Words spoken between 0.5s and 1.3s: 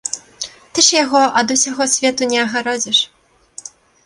Ты ж яго